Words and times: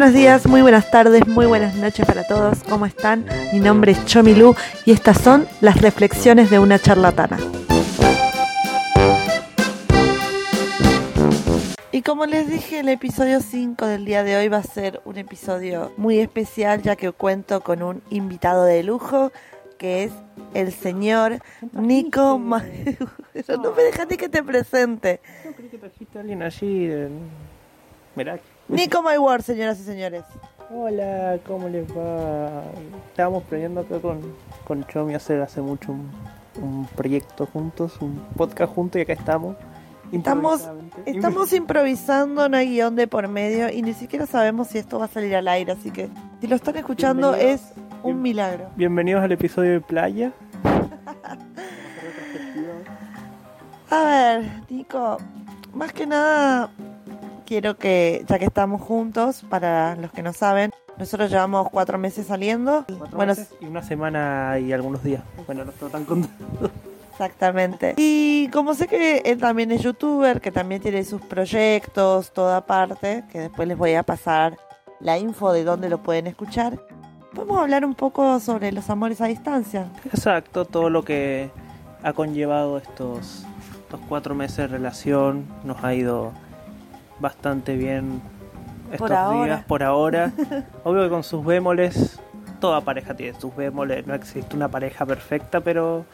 buenos 0.00 0.14
días, 0.14 0.46
muy 0.46 0.62
buenas 0.62 0.90
tardes, 0.90 1.26
muy 1.26 1.44
buenas 1.44 1.74
noches 1.74 2.06
para 2.06 2.24
todos. 2.24 2.62
¿Cómo 2.66 2.86
están? 2.86 3.26
Mi 3.52 3.60
nombre 3.60 3.92
es 3.92 4.02
Chomilu 4.06 4.54
y 4.86 4.92
estas 4.92 5.18
son 5.18 5.46
las 5.60 5.78
reflexiones 5.82 6.48
de 6.48 6.58
una 6.58 6.78
charlatana. 6.78 7.36
Y 11.92 12.00
como 12.00 12.24
les 12.24 12.48
dije, 12.48 12.80
el 12.80 12.88
episodio 12.88 13.40
5 13.42 13.84
del 13.84 14.06
día 14.06 14.24
de 14.24 14.38
hoy 14.38 14.48
va 14.48 14.56
a 14.56 14.62
ser 14.62 15.02
un 15.04 15.18
episodio 15.18 15.92
muy 15.98 16.18
especial 16.18 16.80
ya 16.80 16.96
que 16.96 17.12
cuento 17.12 17.60
con 17.60 17.82
un 17.82 18.02
invitado 18.08 18.64
de 18.64 18.82
lujo 18.82 19.32
que 19.76 20.04
es 20.04 20.12
el 20.54 20.72
señor 20.72 21.40
Nico 21.72 22.38
Ma... 22.38 22.64
no 23.62 23.72
me 23.72 23.82
dejaste 23.82 24.16
que 24.16 24.30
te 24.30 24.42
presente. 24.42 25.20
No, 25.44 25.52
creí 25.52 25.68
que 25.68 25.76
trajiste 25.76 26.16
a 26.16 26.20
alguien 26.22 26.42
allí. 26.42 26.86
de- 26.86 27.10
Mirá. 28.16 28.40
Nico 28.70 29.02
My 29.02 29.18
Word, 29.18 29.42
señoras 29.42 29.78
y 29.80 29.82
señores. 29.82 30.22
Hola, 30.72 31.40
¿cómo 31.44 31.68
les 31.68 31.90
va? 31.90 32.62
Estábamos 33.08 33.42
planeando 33.42 33.80
acá 33.80 33.98
con, 33.98 34.20
con 34.64 34.86
Chomi 34.86 35.14
hacer 35.14 35.42
hace 35.42 35.60
mucho 35.60 35.90
un, 35.90 36.08
un 36.62 36.86
proyecto 36.94 37.46
juntos, 37.46 37.96
un 38.00 38.20
podcast 38.36 38.72
juntos 38.72 39.00
y 39.00 39.02
acá 39.02 39.14
estamos. 39.14 39.56
Estamos, 40.12 40.68
estamos 41.04 41.52
improvisando, 41.52 42.48
no 42.48 42.56
hay 42.56 42.70
guion 42.70 42.94
de 42.94 43.08
por 43.08 43.26
medio 43.26 43.70
y 43.70 43.82
ni 43.82 43.92
siquiera 43.92 44.26
sabemos 44.26 44.68
si 44.68 44.78
esto 44.78 45.00
va 45.00 45.06
a 45.06 45.08
salir 45.08 45.34
al 45.34 45.48
aire, 45.48 45.72
así 45.72 45.90
que 45.90 46.08
si 46.40 46.46
lo 46.46 46.54
están 46.54 46.76
escuchando 46.76 47.34
es 47.34 47.72
un 48.04 48.22
milagro. 48.22 48.68
Bienvenidos 48.76 49.24
al 49.24 49.32
episodio 49.32 49.72
de 49.72 49.80
Playa. 49.80 50.32
A 53.90 54.04
ver, 54.04 54.44
Nico, 54.68 55.16
más 55.74 55.92
que 55.92 56.06
nada 56.06 56.70
quiero 57.50 57.76
que, 57.76 58.24
ya 58.28 58.38
que 58.38 58.44
estamos 58.44 58.80
juntos, 58.80 59.42
para 59.50 59.96
los 59.96 60.12
que 60.12 60.22
no 60.22 60.32
saben, 60.32 60.70
nosotros 60.96 61.32
llevamos 61.32 61.68
cuatro 61.68 61.98
meses 61.98 62.28
saliendo. 62.28 62.84
Cuatro 62.86 63.16
bueno, 63.16 63.32
meses 63.32 63.52
y 63.60 63.64
una 63.64 63.82
semana 63.82 64.56
y 64.60 64.72
algunos 64.72 65.02
días. 65.02 65.24
Bueno, 65.46 65.64
no 65.64 65.72
estoy 65.72 65.90
tan 65.90 66.04
contento. 66.04 66.70
exactamente. 67.10 67.94
Y 67.96 68.46
como 68.52 68.74
sé 68.74 68.86
que 68.86 69.22
él 69.24 69.38
también 69.38 69.72
es 69.72 69.82
youtuber, 69.82 70.40
que 70.40 70.52
también 70.52 70.80
tiene 70.80 71.02
sus 71.02 71.22
proyectos, 71.22 72.32
toda 72.32 72.66
parte, 72.66 73.24
que 73.32 73.40
después 73.40 73.66
les 73.66 73.76
voy 73.76 73.94
a 73.94 74.04
pasar 74.04 74.56
la 75.00 75.18
info 75.18 75.52
de 75.52 75.64
dónde 75.64 75.88
lo 75.88 76.04
pueden 76.04 76.28
escuchar. 76.28 76.78
Podemos 77.34 77.58
hablar 77.58 77.84
un 77.84 77.96
poco 77.96 78.38
sobre 78.38 78.70
los 78.70 78.88
amores 78.90 79.20
a 79.20 79.26
distancia. 79.26 79.88
Exacto, 80.04 80.66
todo 80.66 80.88
lo 80.88 81.02
que 81.02 81.50
ha 82.04 82.12
conllevado 82.12 82.78
estos, 82.78 83.44
estos 83.82 83.98
cuatro 84.08 84.36
meses 84.36 84.56
de 84.58 84.66
relación 84.68 85.46
nos 85.64 85.82
ha 85.82 85.94
ido 85.94 86.32
bastante 87.20 87.76
bien 87.76 88.20
estos 88.92 88.98
Por 89.08 89.12
ahora. 89.12 89.44
días, 89.44 89.64
por 89.64 89.82
ahora. 89.82 90.32
Obvio 90.84 91.04
que 91.04 91.10
con 91.10 91.22
sus 91.22 91.44
bémoles, 91.44 92.18
toda 92.60 92.80
pareja 92.80 93.14
tiene 93.14 93.38
sus 93.38 93.54
bémoles, 93.54 94.06
no 94.06 94.14
existe 94.14 94.56
una 94.56 94.68
pareja 94.68 95.06
perfecta, 95.06 95.60
pero 95.60 96.04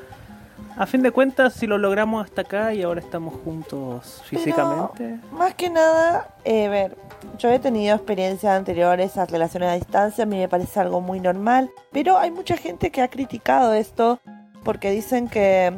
a 0.77 0.87
fin 0.87 1.03
de 1.03 1.11
cuentas, 1.11 1.55
si 1.55 1.67
lo 1.67 1.79
logramos 1.79 2.25
hasta 2.25 2.43
acá 2.43 2.75
y 2.75 2.83
ahora 2.83 3.01
estamos 3.01 3.34
juntos 3.45 4.23
físicamente, 4.27 5.19
Más 5.33 5.55
que 5.55 5.71
nada, 5.71 6.29
eh, 6.45 6.69
ver, 6.69 6.97
yo 7.39 7.51
he 7.51 7.59
tenido 7.59 7.95
experiencias 7.97 8.55
anteriores 8.55 9.17
a 9.17 9.25
relaciones 9.27 9.71
a 9.71 9.75
distancia, 9.75 10.25
a 10.25 10.27
mí 10.27 10.39
me 10.39 10.49
parece 10.49 10.81
algo 10.81 11.01
muy 11.01 11.21
normal, 11.21 11.71
pero 11.93 12.19
hay 12.19 12.31
mucha 12.31 12.57
gente 12.57 12.91
que 12.91 13.01
ha 13.03 13.09
criticado 13.09 13.73
esto 13.73 14.21
porque 14.65 14.91
dicen 14.91 15.29
que 15.29 15.73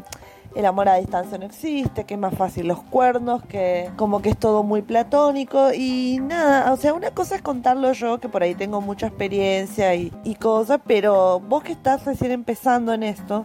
el 0.55 0.67
amor 0.67 0.89
a 0.89 0.97
distancia 0.97 1.39
no 1.39 1.47
existe, 1.47 2.05
que 2.05 2.15
es 2.15 2.21
más 2.21 2.35
fácil 2.35 2.67
los 2.67 2.83
cuernos, 2.83 3.43
que 3.45 3.91
como 3.97 4.23
que 4.23 4.31
es 4.31 4.39
todo 4.39 4.63
muy 4.63 4.83
platónico 4.83 5.73
y 5.73 6.19
nada, 6.21 6.73
o 6.73 6.77
sea, 6.77 6.95
una 6.95 7.11
cosa 7.11 7.37
es 7.37 7.43
contarlo 7.43 7.93
yo, 7.93 8.19
que 8.19 8.29
por 8.29 8.43
ahí 8.43 8.55
tengo 8.55 8.81
mucha 8.81 9.09
experiencia 9.09 9.95
y, 9.95 10.11
cosas, 10.41 10.81
pero 10.87 11.41
vos 11.41 11.65
que 11.65 11.73
estás 11.73 12.05
recién 12.05 12.31
empezando 12.31 12.93
en 12.93 13.03
esto, 13.03 13.45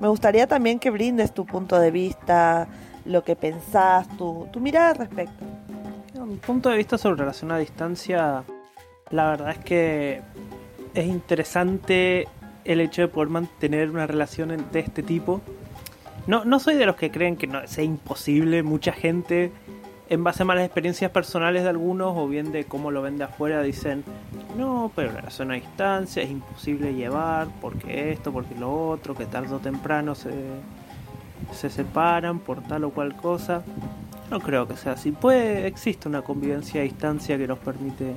me 0.00 0.08
gustaría 0.08 0.46
también 0.46 0.78
que 0.78 0.90
brindes 0.90 1.32
tu 1.32 1.46
punto 1.46 1.78
de 1.78 1.90
vista, 1.90 2.68
lo 3.06 3.24
que 3.24 3.36
pensás, 3.36 4.06
tu, 4.16 4.46
tu 4.52 4.60
mirada 4.60 4.90
al 4.90 4.96
respecto. 4.96 5.44
Mi 6.26 6.36
punto 6.36 6.68
de 6.68 6.76
vista 6.76 6.98
sobre 6.98 7.20
relación 7.20 7.52
a 7.52 7.58
distancia, 7.58 8.42
la 9.10 9.30
verdad 9.30 9.50
es 9.50 9.58
que 9.58 10.22
es 10.92 11.06
interesante 11.06 12.26
el 12.64 12.80
hecho 12.80 13.02
de 13.02 13.08
poder 13.08 13.28
mantener 13.28 13.90
una 13.90 14.06
relación 14.06 14.66
de 14.72 14.80
este 14.80 15.02
tipo. 15.02 15.40
No, 16.26 16.44
no 16.44 16.58
soy 16.58 16.74
de 16.74 16.86
los 16.86 16.96
que 16.96 17.10
creen 17.10 17.36
que 17.36 17.46
no, 17.46 17.66
sea 17.66 17.84
imposible. 17.84 18.62
Mucha 18.62 18.92
gente, 18.92 19.52
en 20.08 20.24
base 20.24 20.42
a 20.42 20.46
malas 20.46 20.64
experiencias 20.64 21.10
personales 21.10 21.62
de 21.62 21.68
algunos 21.68 22.14
o 22.16 22.26
bien 22.26 22.50
de 22.50 22.64
cómo 22.64 22.90
lo 22.90 23.00
ven 23.00 23.16
de 23.16 23.24
afuera, 23.24 23.62
dicen, 23.62 24.02
no, 24.56 24.90
pero 24.96 25.12
la 25.12 25.18
relación 25.18 25.52
a 25.52 25.54
distancia 25.54 26.22
es 26.22 26.30
imposible 26.30 26.94
llevar, 26.94 27.48
porque 27.60 28.10
esto, 28.10 28.32
porque 28.32 28.56
lo 28.56 28.88
otro, 28.88 29.14
que 29.14 29.26
tarde 29.26 29.54
o 29.54 29.58
temprano 29.58 30.16
se, 30.16 30.32
se 31.52 31.70
separan 31.70 32.40
por 32.40 32.60
tal 32.62 32.84
o 32.84 32.90
cual 32.90 33.16
cosa. 33.16 33.62
No 34.28 34.40
creo 34.40 34.66
que 34.66 34.76
sea 34.76 34.92
así. 34.92 35.12
Puede, 35.12 35.68
existe 35.68 36.08
una 36.08 36.22
convivencia 36.22 36.80
a 36.80 36.84
distancia 36.84 37.38
que 37.38 37.46
nos 37.46 37.58
permite, 37.60 38.14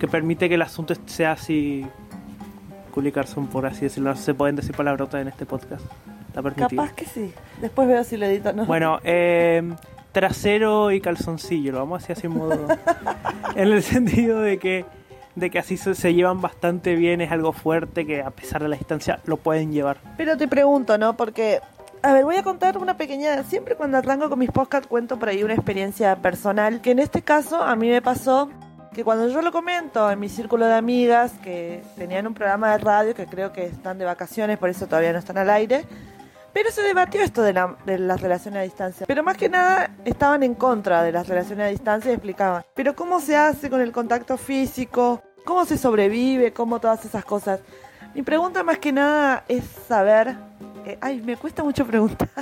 que 0.00 0.08
permite 0.08 0.48
que 0.48 0.54
el 0.54 0.62
asunto 0.62 0.94
sea 1.04 1.32
así, 1.32 1.84
culicarson 2.92 3.48
por 3.48 3.66
así 3.66 3.82
decirlo. 3.82 4.16
Se 4.16 4.32
pueden 4.32 4.56
decir 4.56 4.74
palabrotas 4.74 5.20
en 5.20 5.28
este 5.28 5.44
podcast. 5.44 5.84
Está 6.38 6.42
permitido. 6.42 6.82
Capaz 6.82 6.94
que 6.94 7.04
sí. 7.04 7.32
Después 7.60 7.88
veo 7.88 8.04
si 8.04 8.16
lo 8.16 8.26
edito 8.26 8.52
no. 8.52 8.64
Bueno, 8.64 9.00
eh, 9.02 9.74
trasero 10.12 10.92
y 10.92 11.00
calzoncillo, 11.00 11.72
lo 11.72 11.78
vamos 11.78 12.00
a 12.00 12.04
hacer 12.04 12.16
así 12.16 12.26
en 12.26 12.34
modo. 12.34 12.68
en 13.56 13.68
el 13.68 13.82
sentido 13.82 14.40
de 14.40 14.58
que, 14.58 14.84
de 15.34 15.50
que 15.50 15.58
así 15.58 15.76
se, 15.76 15.96
se 15.96 16.14
llevan 16.14 16.40
bastante 16.40 16.94
bien, 16.94 17.20
es 17.20 17.32
algo 17.32 17.52
fuerte 17.52 18.06
que 18.06 18.22
a 18.22 18.30
pesar 18.30 18.62
de 18.62 18.68
la 18.68 18.76
distancia 18.76 19.18
lo 19.24 19.36
pueden 19.36 19.72
llevar. 19.72 19.98
Pero 20.16 20.36
te 20.36 20.46
pregunto, 20.46 20.96
¿no? 20.96 21.16
Porque, 21.16 21.60
a 22.02 22.12
ver, 22.12 22.24
voy 22.24 22.36
a 22.36 22.44
contar 22.44 22.78
una 22.78 22.96
pequeña... 22.96 23.42
Siempre 23.42 23.74
cuando 23.74 23.98
arranco 23.98 24.30
con 24.30 24.38
mis 24.38 24.52
podcasts 24.52 24.86
cuento 24.86 25.18
por 25.18 25.30
ahí 25.30 25.42
una 25.42 25.54
experiencia 25.54 26.14
personal, 26.16 26.80
que 26.80 26.92
en 26.92 27.00
este 27.00 27.22
caso 27.22 27.60
a 27.62 27.74
mí 27.74 27.88
me 27.88 28.00
pasó 28.00 28.48
que 28.94 29.04
cuando 29.04 29.28
yo 29.28 29.42
lo 29.42 29.52
comento 29.52 30.10
en 30.10 30.18
mi 30.18 30.28
círculo 30.28 30.66
de 30.66 30.74
amigas 30.74 31.32
que 31.42 31.82
tenían 31.96 32.26
un 32.26 32.34
programa 32.34 32.72
de 32.72 32.78
radio, 32.78 33.14
que 33.14 33.26
creo 33.26 33.52
que 33.52 33.66
están 33.66 33.98
de 33.98 34.04
vacaciones, 34.04 34.58
por 34.58 34.70
eso 34.70 34.86
todavía 34.86 35.12
no 35.12 35.18
están 35.18 35.38
al 35.38 35.50
aire, 35.50 35.84
pero 36.60 36.72
se 36.72 36.82
debatió 36.82 37.20
esto 37.22 37.40
de, 37.42 37.52
la- 37.52 37.76
de 37.86 37.98
las 38.00 38.20
relaciones 38.20 38.58
a 38.58 38.62
distancia. 38.64 39.06
Pero 39.06 39.22
más 39.22 39.36
que 39.36 39.48
nada 39.48 39.90
estaban 40.04 40.42
en 40.42 40.54
contra 40.56 41.04
de 41.04 41.12
las 41.12 41.28
relaciones 41.28 41.66
a 41.66 41.68
distancia 41.68 42.10
y 42.10 42.14
explicaban, 42.14 42.64
pero 42.74 42.96
¿cómo 42.96 43.20
se 43.20 43.36
hace 43.36 43.70
con 43.70 43.80
el 43.80 43.92
contacto 43.92 44.36
físico? 44.36 45.22
¿Cómo 45.44 45.64
se 45.64 45.78
sobrevive? 45.78 46.52
¿Cómo 46.52 46.80
todas 46.80 47.04
esas 47.04 47.24
cosas? 47.24 47.60
Mi 48.12 48.22
pregunta 48.22 48.64
más 48.64 48.78
que 48.78 48.90
nada 48.90 49.44
es 49.46 49.62
saber... 49.86 50.34
eh, 50.84 50.98
ay, 51.00 51.20
me 51.20 51.36
cuesta 51.36 51.62
mucho 51.62 51.86
preguntar. 51.86 52.28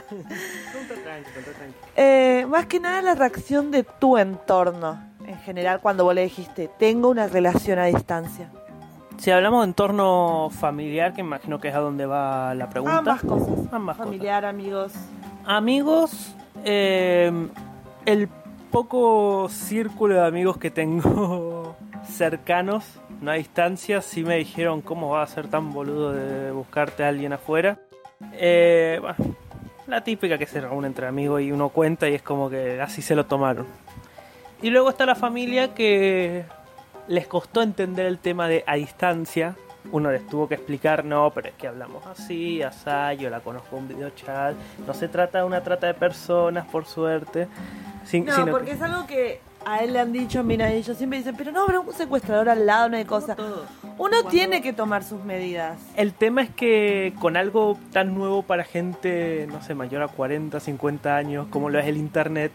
Eh, 1.96 2.46
más 2.48 2.66
que 2.66 2.78
nada 2.78 3.00
la 3.02 3.14
reacción 3.14 3.70
de 3.70 3.82
tu 3.82 4.18
entorno 4.18 5.02
en 5.26 5.38
general 5.38 5.80
cuando 5.80 6.04
vos 6.04 6.14
le 6.14 6.22
dijiste, 6.22 6.70
tengo 6.78 7.08
una 7.08 7.26
relación 7.26 7.78
a 7.78 7.86
distancia. 7.86 8.50
Si 9.18 9.30
hablamos 9.30 9.62
de 9.62 9.68
entorno 9.68 10.50
familiar, 10.50 11.14
que 11.14 11.20
imagino 11.20 11.58
que 11.58 11.68
es 11.68 11.74
a 11.74 11.80
donde 11.80 12.06
va 12.06 12.54
la 12.54 12.68
pregunta. 12.68 12.98
Ambas 12.98 13.22
cosas. 13.22 13.72
Ambas 13.72 13.96
cosas. 13.96 14.10
Familiar, 14.12 14.44
amigos. 14.44 14.92
Amigos, 15.44 16.34
eh, 16.64 17.30
el 18.04 18.28
poco 18.70 19.48
círculo 19.48 20.16
de 20.16 20.26
amigos 20.26 20.58
que 20.58 20.70
tengo 20.70 21.76
cercanos, 22.08 22.84
no 23.20 23.30
a 23.30 23.34
distancia, 23.34 24.02
sí 24.02 24.22
me 24.22 24.36
dijeron 24.36 24.82
cómo 24.82 25.10
va 25.10 25.22
a 25.22 25.26
ser 25.26 25.48
tan 25.48 25.72
boludo 25.72 26.12
de 26.12 26.50
buscarte 26.50 27.04
a 27.04 27.08
alguien 27.08 27.32
afuera. 27.32 27.78
Eh, 28.32 28.98
bueno, 29.00 29.36
la 29.86 30.02
típica 30.02 30.36
que 30.36 30.46
se 30.46 30.60
reúne 30.60 30.88
entre 30.88 31.06
amigos 31.06 31.40
y 31.42 31.52
uno 31.52 31.70
cuenta 31.70 32.08
y 32.08 32.14
es 32.14 32.22
como 32.22 32.50
que 32.50 32.80
así 32.80 33.02
se 33.02 33.14
lo 33.14 33.24
tomaron. 33.26 33.66
Y 34.62 34.70
luego 34.70 34.90
está 34.90 35.06
la 35.06 35.14
familia 35.14 35.74
que 35.74 36.44
les 37.08 37.26
costó 37.26 37.62
entender 37.62 38.06
el 38.06 38.18
tema 38.18 38.48
de 38.48 38.64
a 38.66 38.74
distancia. 38.76 39.54
Uno 39.92 40.10
les 40.10 40.26
tuvo 40.26 40.48
que 40.48 40.54
explicar, 40.54 41.04
no, 41.04 41.30
pero 41.30 41.48
es 41.48 41.54
que 41.54 41.68
hablamos 41.68 42.04
así, 42.06 42.60
asá, 42.62 43.12
yo 43.14 43.30
la 43.30 43.38
conozco 43.40 43.76
en 43.78 43.86
video 43.88 44.10
chat. 44.10 44.54
No 44.84 44.92
se 44.94 45.06
trata 45.06 45.38
de 45.38 45.44
una 45.44 45.62
trata 45.62 45.86
de 45.86 45.94
personas, 45.94 46.66
por 46.66 46.84
suerte. 46.86 47.46
sin- 48.04 48.24
No, 48.24 48.34
sino 48.34 48.50
porque 48.52 48.66
que- 48.66 48.72
es 48.72 48.82
algo 48.82 49.06
que 49.06 49.40
a 49.64 49.78
él 49.78 49.92
le 49.92 49.98
han 50.00 50.12
dicho, 50.12 50.42
mira, 50.44 50.70
ellos 50.70 50.96
siempre 50.96 51.18
dicen, 51.18 51.34
pero 51.36 51.50
no, 51.50 51.66
pero 51.66 51.82
un 51.82 51.92
secuestrador 51.92 52.48
al 52.48 52.64
lado, 52.66 52.88
no 52.88 52.96
hay 52.96 53.04
cosa. 53.04 53.36
Uno 53.98 54.22
tiene 54.30 54.62
que 54.62 54.72
tomar 54.72 55.02
sus 55.02 55.24
medidas. 55.24 55.78
El 55.96 56.12
tema 56.14 56.42
es 56.42 56.50
que 56.50 57.14
con 57.20 57.36
algo 57.36 57.76
tan 57.92 58.14
nuevo 58.14 58.42
para 58.42 58.62
gente, 58.64 59.46
no 59.50 59.60
sé, 59.62 59.74
mayor 59.74 60.02
a 60.02 60.08
40, 60.08 60.60
50 60.60 61.16
años, 61.16 61.46
como 61.50 61.68
lo 61.68 61.78
es 61.80 61.86
el 61.86 61.96
Internet, 61.96 62.52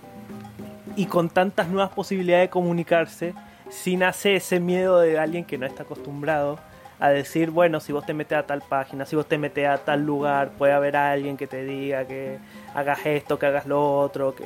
y 0.95 1.06
con 1.06 1.30
tantas 1.30 1.68
nuevas 1.69 1.92
posibilidades 1.92 2.45
de 2.47 2.50
comunicarse, 2.50 3.33
si 3.71 3.97
nace 3.97 4.35
ese 4.35 4.59
miedo 4.59 5.00
de 5.00 5.18
alguien 5.18 5.45
que 5.45 5.57
no 5.57 5.65
está 5.65 5.83
acostumbrado 5.83 6.59
a 7.00 7.09
decir, 7.09 7.50
bueno, 7.50 7.79
si 7.79 7.91
vos 7.91 8.06
te 8.06 8.13
metes 8.13 8.38
a 8.38 8.44
tal 8.44 8.62
página, 8.62 9.07
si 9.07 9.15
vos 9.15 9.25
te 9.25 9.39
metes 9.39 9.68
a 9.68 9.79
tal 9.79 10.06
lugar, 10.06 10.51
puede 10.51 10.73
haber 10.73 10.95
alguien 10.95 11.35
que 11.35 11.47
te 11.47 11.63
diga 11.63 12.06
que 12.06 12.38
hagas 12.75 13.00
esto, 13.06 13.39
que 13.39 13.47
hagas 13.47 13.65
lo 13.65 14.00
otro, 14.00 14.35
que 14.35 14.45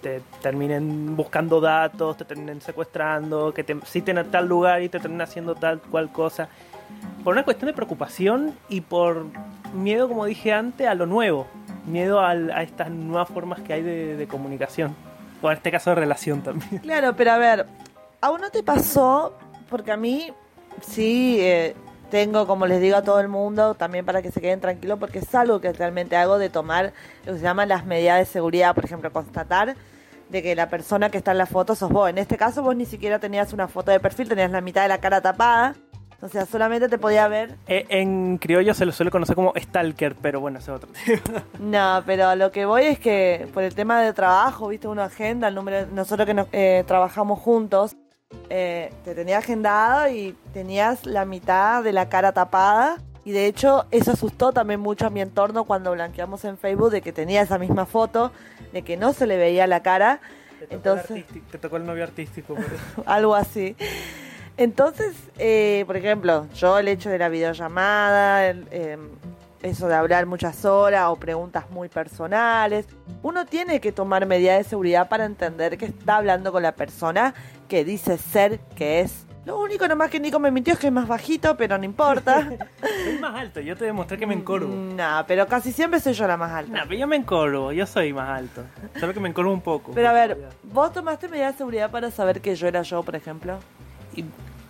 te 0.00 0.20
terminen 0.40 1.16
buscando 1.16 1.60
datos, 1.60 2.16
te 2.16 2.24
terminen 2.24 2.60
secuestrando, 2.60 3.52
que 3.52 3.64
te 3.64 3.76
citen 3.86 4.18
a 4.18 4.24
tal 4.24 4.46
lugar 4.46 4.82
y 4.82 4.88
te 4.88 5.00
terminen 5.00 5.22
haciendo 5.22 5.56
tal 5.56 5.80
cual 5.80 6.12
cosa. 6.12 6.48
Por 7.24 7.32
una 7.32 7.42
cuestión 7.42 7.66
de 7.66 7.72
preocupación 7.72 8.54
y 8.68 8.82
por 8.82 9.26
miedo, 9.74 10.06
como 10.06 10.26
dije 10.26 10.52
antes, 10.52 10.86
a 10.86 10.94
lo 10.94 11.06
nuevo. 11.06 11.48
Miedo 11.86 12.20
a, 12.20 12.62
estas 12.62 12.88
nuevas 12.88 13.28
formas 13.28 13.60
que 13.62 13.72
hay 13.72 13.82
de, 13.82 14.16
de 14.16 14.26
comunicación. 14.28 14.94
O 15.42 15.50
en 15.50 15.56
este 15.56 15.72
caso 15.72 15.90
de 15.90 15.96
relación 15.96 16.40
también. 16.42 16.78
Claro, 16.82 17.14
pero 17.16 17.32
a 17.32 17.38
ver, 17.38 17.66
¿aún 18.24 18.40
no 18.40 18.50
te 18.50 18.62
pasó? 18.62 19.34
Porque 19.68 19.92
a 19.92 19.96
mí 19.98 20.32
sí 20.80 21.36
eh, 21.40 21.74
tengo, 22.10 22.46
como 22.46 22.66
les 22.66 22.80
digo 22.80 22.96
a 22.96 23.02
todo 23.02 23.20
el 23.20 23.28
mundo, 23.28 23.74
también 23.74 24.06
para 24.06 24.22
que 24.22 24.30
se 24.30 24.40
queden 24.40 24.60
tranquilos, 24.60 24.98
porque 24.98 25.18
es 25.18 25.34
algo 25.34 25.60
que 25.60 25.72
realmente 25.72 26.16
hago 26.16 26.38
de 26.38 26.48
tomar 26.48 26.94
lo 27.26 27.34
que 27.34 27.38
se 27.38 27.44
llaman 27.44 27.68
las 27.68 27.84
medidas 27.84 28.18
de 28.18 28.24
seguridad, 28.24 28.74
por 28.74 28.84
ejemplo, 28.86 29.12
constatar 29.12 29.76
de 30.30 30.42
que 30.42 30.54
la 30.54 30.70
persona 30.70 31.10
que 31.10 31.18
está 31.18 31.32
en 31.32 31.38
la 31.38 31.46
foto 31.46 31.74
sos 31.74 31.90
vos. 31.90 32.08
En 32.08 32.16
este 32.16 32.38
caso 32.38 32.62
vos 32.62 32.74
ni 32.74 32.86
siquiera 32.86 33.18
tenías 33.18 33.52
una 33.52 33.68
foto 33.68 33.90
de 33.90 34.00
perfil, 34.00 34.28
tenías 34.28 34.50
la 34.50 34.62
mitad 34.62 34.82
de 34.82 34.88
la 34.88 34.98
cara 34.98 35.20
tapada. 35.20 35.74
O 36.22 36.28
sea, 36.28 36.46
solamente 36.46 36.88
te 36.88 36.96
podía 36.96 37.28
ver. 37.28 37.56
Eh, 37.66 37.84
en 37.90 38.38
criollo 38.38 38.72
se 38.72 38.86
lo 38.86 38.92
suele 38.92 39.10
conocer 39.10 39.36
como 39.36 39.52
stalker, 39.54 40.16
pero 40.16 40.40
bueno, 40.40 40.58
ese 40.58 40.70
es 40.70 40.76
otro 40.76 40.90
tema. 40.90 41.44
No, 41.58 42.02
pero 42.06 42.34
lo 42.34 42.50
que 42.50 42.64
voy 42.64 42.84
es 42.84 42.98
que 42.98 43.46
por 43.52 43.62
el 43.62 43.74
tema 43.74 44.00
de 44.00 44.14
trabajo, 44.14 44.68
viste, 44.68 44.88
una 44.88 45.04
agenda, 45.04 45.48
el 45.48 45.54
número, 45.54 45.86
nosotros 45.92 46.24
que 46.24 46.32
nos, 46.32 46.48
eh, 46.52 46.82
trabajamos 46.86 47.38
juntos, 47.40 47.94
eh, 48.50 48.92
te 49.04 49.14
tenía 49.14 49.38
agendado 49.38 50.08
y 50.08 50.36
tenías 50.52 51.06
la 51.06 51.24
mitad 51.24 51.82
de 51.82 51.92
la 51.92 52.08
cara 52.08 52.32
tapada. 52.32 52.98
Y 53.24 53.32
de 53.32 53.46
hecho, 53.46 53.86
eso 53.90 54.12
asustó 54.12 54.52
también 54.52 54.80
mucho 54.80 55.06
a 55.06 55.10
mi 55.10 55.20
entorno 55.22 55.64
cuando 55.64 55.92
blanqueamos 55.92 56.44
en 56.44 56.58
Facebook 56.58 56.90
de 56.90 57.00
que 57.00 57.12
tenía 57.12 57.40
esa 57.40 57.58
misma 57.58 57.86
foto, 57.86 58.32
de 58.72 58.82
que 58.82 58.96
no 58.98 59.12
se 59.14 59.26
le 59.26 59.38
veía 59.38 59.66
la 59.66 59.82
cara. 59.82 60.20
Te 60.58 60.66
tocó, 60.66 60.74
Entonces- 60.76 61.10
el 61.10 61.16
artístico- 61.22 61.46
te 61.50 61.58
tocó 61.58 61.76
el 61.78 61.86
novio 61.86 62.04
artístico. 62.04 62.54
por 62.54 62.64
eso. 62.64 62.74
algo 63.06 63.34
así. 63.34 63.76
Entonces, 64.56 65.14
eh, 65.38 65.84
por 65.86 65.96
ejemplo, 65.96 66.46
yo 66.54 66.78
el 66.78 66.86
hecho 66.88 67.08
de 67.10 67.18
la 67.18 67.28
videollamada, 67.28 68.46
el, 68.46 68.68
eh, 68.70 68.98
eso 69.62 69.88
de 69.88 69.94
hablar 69.94 70.26
muchas 70.26 70.64
horas 70.66 71.06
o 71.08 71.16
preguntas 71.16 71.70
muy 71.70 71.88
personales, 71.88 72.86
uno 73.22 73.46
tiene 73.46 73.80
que 73.80 73.90
tomar 73.90 74.26
medidas 74.26 74.58
de 74.58 74.64
seguridad 74.64 75.08
para 75.08 75.24
entender 75.24 75.76
que 75.78 75.86
está 75.86 76.16
hablando 76.18 76.52
con 76.52 76.62
la 76.62 76.72
persona 76.72 77.34
que 77.74 77.84
dice 77.84 78.16
ser 78.18 78.60
que 78.76 79.00
es. 79.00 79.26
Lo 79.44 79.58
único 79.60 79.88
nomás 79.88 80.08
que 80.08 80.20
Nico 80.20 80.38
me 80.38 80.52
mintió 80.52 80.74
es 80.74 80.78
que 80.78 80.86
es 80.86 80.92
más 80.92 81.08
bajito, 81.08 81.56
pero 81.56 81.76
no 81.76 81.84
importa. 81.84 82.40
Soy 83.04 83.18
más 83.20 83.34
alto, 83.34 83.58
yo 83.60 83.76
te 83.76 83.84
demostré 83.84 84.16
que 84.16 84.28
me 84.28 84.34
encorvo. 84.34 84.72
no, 84.72 85.24
pero 85.26 85.48
casi 85.48 85.72
siempre 85.72 85.98
soy 85.98 86.12
yo 86.12 86.28
la 86.28 86.36
más 86.36 86.52
alta. 86.52 86.72
No, 86.72 86.84
pero 86.86 87.00
yo 87.00 87.06
me 87.08 87.16
encorvo, 87.16 87.72
yo 87.72 87.84
soy 87.84 88.12
más 88.12 88.28
alto. 88.38 88.62
Solo 89.00 89.12
que 89.12 89.18
me 89.18 89.28
encorvo 89.28 89.52
un 89.52 89.60
poco. 89.60 89.90
Pero 89.92 90.08
a 90.08 90.12
ver, 90.12 90.38
¿vos 90.62 90.92
tomaste 90.92 91.26
medidas 91.28 91.54
de 91.54 91.58
seguridad 91.58 91.90
para 91.90 92.12
saber 92.12 92.40
que 92.40 92.54
yo 92.54 92.68
era 92.68 92.82
yo, 92.82 93.02
por 93.02 93.16
ejemplo? 93.16 93.58
Y 94.14 94.24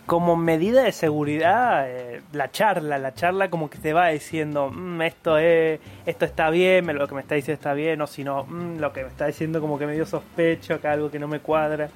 como 0.06 0.34
medida 0.34 0.82
de 0.82 0.92
seguridad, 0.92 1.84
eh, 1.86 2.22
la 2.32 2.50
charla, 2.50 2.96
la 2.98 3.12
charla 3.14 3.50
como 3.50 3.68
que 3.68 3.76
te 3.78 3.92
va 3.92 4.08
diciendo, 4.08 4.70
"Mm, 4.72 5.02
esto 5.02 5.36
es, 5.36 5.78
esto 6.06 6.24
está 6.24 6.48
bien, 6.48 6.86
lo 6.86 7.06
que 7.06 7.14
me 7.14 7.20
está 7.20 7.34
diciendo 7.34 7.58
está 7.60 7.74
bien, 7.74 8.00
o 8.00 8.06
si 8.06 8.24
no, 8.24 8.44
"Mm, 8.44 8.78
lo 8.80 8.92
que 8.94 9.02
me 9.02 9.08
está 9.08 9.26
diciendo 9.26 9.60
como 9.60 9.78
que 9.78 9.86
me 9.86 9.92
dio 9.92 10.06
sospecho, 10.06 10.74
acá 10.74 10.92
algo 10.92 11.10
que 11.10 11.18
no 11.18 11.28
me 11.28 11.38
cuadra. 11.40 11.90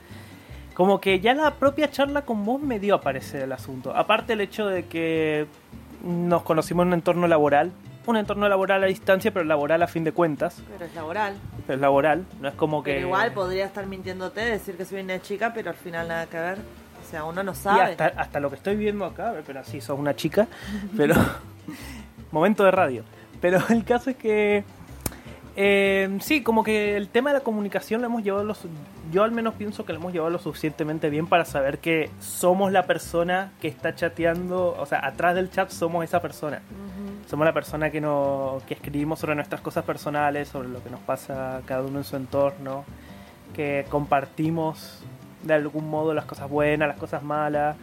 Como 0.79 1.01
que 1.01 1.19
ya 1.19 1.35
la 1.35 1.55
propia 1.55 1.91
charla 1.91 2.23
con 2.23 2.45
vos 2.45 2.63
me 2.63 2.79
dio 2.79 2.95
a 2.95 3.01
parecer 3.01 3.43
el 3.43 3.51
asunto. 3.51 3.93
Aparte 3.97 4.35
el 4.35 4.41
hecho 4.41 4.69
de 4.69 4.87
que 4.87 5.47
nos 6.05 6.45
conocimos 6.45 6.85
en 6.85 6.89
un 6.89 6.95
entorno 6.95 7.27
laboral, 7.27 7.73
un 8.07 8.17
entorno 8.17 8.49
laboral 8.49 8.85
a 8.85 8.87
distancia, 8.87 9.33
pero 9.33 9.45
laboral 9.45 9.83
a 9.83 9.89
fin 9.89 10.05
de 10.05 10.13
cuentas, 10.13 10.63
Pero 10.73 10.85
es 10.85 10.95
laboral. 10.95 11.35
pero 11.67 11.75
es 11.75 11.81
laboral, 11.81 12.25
no 12.41 12.47
es 12.49 12.55
como 12.55 12.85
que... 12.85 12.93
Pero 12.95 13.07
igual 13.09 13.33
podría 13.33 13.65
estar 13.67 13.87
mintiéndote, 13.87 14.41
decir 14.41 14.77
que 14.77 14.85
soy 14.85 15.01
una 15.01 15.21
chica, 15.21 15.53
pero 15.53 15.71
al 15.71 15.77
final 15.77 16.07
nada 16.07 16.27
que 16.27 16.39
ver. 16.39 16.59
O 17.05 17.11
sea, 17.11 17.25
uno 17.25 17.43
no 17.43 17.53
Y 17.53 17.55
sabe. 17.57 17.83
hasta, 17.83 18.07
hasta 18.07 18.39
lo 18.39 18.49
que 18.49 18.55
estoy 18.57 18.77
viendo 18.77 19.05
acá, 19.05 19.35
pero 19.45 19.65
sí, 19.65 19.81
sos 19.81 19.99
una 19.99 20.15
chica, 20.15 20.47
pero... 20.97 21.17
momento 22.31 22.63
de 22.65 22.71
radio. 22.71 23.03
Pero 23.41 23.59
el 23.71 23.85
caso 23.85 24.11
es 24.11 24.17
que... 24.17 24.63
eh, 25.57 26.17
sí, 26.21 26.43
como 26.43 26.63
que 26.65 26.97
el 26.97 27.09
tema 27.09 27.31
de 27.31 27.39
la 27.39 27.45
comunicación 27.45 28.01
lo 28.01 28.07
hemos 28.07 28.23
llevado... 28.23 28.45
Lo, 28.45 28.55
su- 28.55 28.69
yo 29.11 29.25
al 29.25 29.33
menos 29.33 29.55
pienso 29.55 29.87
que 29.87 29.93
lo 29.95 29.99
hemos 30.01 30.13
llevado 30.13 30.31
lo 30.31 30.39
suficientemente 30.39 31.09
bien 31.09 31.27
para 31.27 31.45
saber 31.47 31.79
que 31.79 32.11
somos 32.21 32.73
la 32.73 32.85
persona 32.85 33.53
que 33.61 33.69
está 33.69 33.95
chateando, 33.95 34.77
o 34.79 34.85
sea, 34.87 35.07
atrás 35.07 35.35
del 35.35 35.51
chat 35.51 35.71
somos 35.71 36.05
esa 36.05 36.21
persona. 36.21 36.61
Somos 37.29 37.47
la 37.47 37.53
persona 37.55 37.91
que, 37.91 38.01
no, 38.01 38.61
que 38.67 38.75
escribimos 38.75 39.19
sobre 39.19 39.35
nuestras 39.35 39.61
cosas 39.61 39.85
personales, 39.85 40.49
sobre 40.49 40.69
lo 40.69 40.83
que 40.83 40.91
nos 40.91 41.01
pasa 41.01 41.63
cada 41.67 41.83
uno 41.83 41.99
en 41.99 42.05
su 42.05 42.17
entorno, 42.17 42.85
que 43.55 43.87
compartimos 43.89 45.03
de 45.43 45.55
algún 45.55 45.89
modo 45.89 46.13
las 46.13 46.25
cosas 46.27 46.51
buenas, 46.51 46.89
las 46.89 46.99
cosas 46.99 47.23
malas, 47.23 47.77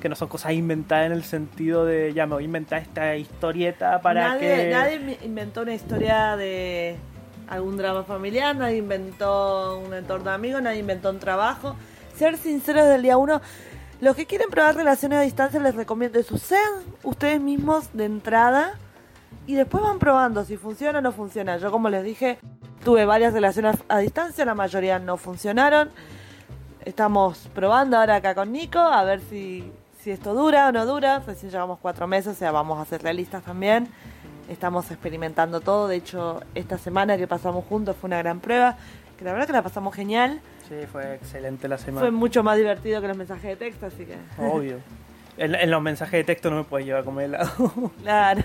que 0.00 0.08
no 0.08 0.14
son 0.14 0.28
cosas 0.28 0.52
inventadas 0.52 1.06
en 1.06 1.12
el 1.12 1.24
sentido 1.24 1.84
de, 1.84 2.12
ya 2.12 2.26
me 2.26 2.34
voy 2.34 2.44
a 2.44 2.46
inventar 2.46 2.82
esta 2.82 3.16
historieta 3.16 4.00
para 4.00 4.28
nadie, 4.28 4.56
que... 4.56 4.70
nadie 4.70 5.18
inventó 5.24 5.62
una 5.62 5.74
historia 5.74 6.36
de 6.36 6.96
algún 7.48 7.76
drama 7.76 8.04
familiar, 8.04 8.54
nadie 8.56 8.78
inventó 8.78 9.78
un 9.78 9.94
entorno 9.94 10.30
de 10.30 10.34
amigos, 10.34 10.62
nadie 10.62 10.80
inventó 10.80 11.10
un 11.10 11.18
trabajo. 11.18 11.76
Ser 12.14 12.36
sinceros 12.36 12.86
del 12.86 13.02
día 13.02 13.16
uno. 13.16 13.40
Los 14.00 14.14
que 14.14 14.26
quieren 14.26 14.50
probar 14.50 14.74
relaciones 14.74 15.18
a 15.18 15.22
distancia 15.22 15.60
les 15.60 15.74
recomiendo 15.74 16.18
eso. 16.18 16.36
Sean 16.36 16.82
ustedes 17.02 17.40
mismos 17.40 17.88
de 17.94 18.04
entrada 18.04 18.74
y 19.46 19.54
después 19.54 19.82
van 19.82 19.98
probando 19.98 20.44
si 20.44 20.56
funciona 20.56 20.98
o 20.98 21.02
no 21.02 21.12
funciona. 21.12 21.56
Yo 21.56 21.70
como 21.70 21.88
les 21.88 22.04
dije, 22.04 22.38
tuve 22.84 23.04
varias 23.04 23.32
relaciones 23.32 23.76
a 23.88 23.98
distancia, 23.98 24.44
la 24.44 24.54
mayoría 24.54 24.98
no 24.98 25.16
funcionaron. 25.16 25.90
Estamos 26.84 27.48
probando 27.54 27.96
ahora 27.96 28.16
acá 28.16 28.34
con 28.34 28.52
Nico 28.52 28.78
a 28.78 29.02
ver 29.04 29.20
si, 29.20 29.72
si 30.06 30.12
esto 30.12 30.34
dura 30.34 30.68
o 30.68 30.72
no 30.72 30.86
dura. 30.86 31.18
Recién 31.26 31.50
llevamos 31.50 31.80
cuatro 31.82 32.06
meses, 32.06 32.36
o 32.36 32.38
sea, 32.38 32.52
vamos 32.52 32.78
a 32.78 32.82
hacer 32.82 33.02
realistas 33.02 33.42
también. 33.42 33.88
Estamos 34.48 34.88
experimentando 34.92 35.60
todo. 35.60 35.88
De 35.88 35.96
hecho, 35.96 36.44
esta 36.54 36.78
semana 36.78 37.16
que 37.16 37.26
pasamos 37.26 37.64
juntos 37.64 37.96
fue 38.00 38.06
una 38.06 38.18
gran 38.18 38.38
prueba. 38.38 38.76
Que 39.18 39.24
la 39.24 39.32
verdad 39.32 39.48
que 39.48 39.52
la 39.52 39.62
pasamos 39.62 39.96
genial. 39.96 40.40
Sí, 40.68 40.76
fue 40.92 41.16
excelente 41.16 41.66
la 41.66 41.76
semana. 41.76 42.02
Fue 42.02 42.12
mucho 42.12 42.44
más 42.44 42.56
divertido 42.56 43.00
que 43.00 43.08
los 43.08 43.16
mensajes 43.16 43.42
de 43.42 43.56
texto, 43.56 43.86
así 43.86 44.04
que. 44.04 44.16
Obvio. 44.38 44.78
En, 45.38 45.56
en 45.56 45.70
los 45.72 45.82
mensajes 45.82 46.20
de 46.20 46.22
texto 46.22 46.50
no 46.50 46.58
me 46.58 46.62
puedes 46.64 46.86
llevar 46.86 47.02
a 47.02 47.04
comer 47.04 47.24
helado. 47.24 47.72
Claro. 48.00 48.44